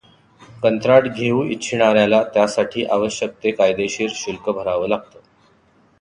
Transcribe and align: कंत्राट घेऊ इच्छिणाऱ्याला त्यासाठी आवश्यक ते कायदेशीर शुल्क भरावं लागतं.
कंत्राट 0.63 1.07
घेऊ 1.07 1.43
इच्छिणाऱ्याला 1.45 2.23
त्यासाठी 2.23 2.85
आवश्यक 2.85 3.33
ते 3.43 3.51
कायदेशीर 3.51 4.09
शुल्क 4.15 4.49
भरावं 4.49 4.87
लागतं. 4.87 5.19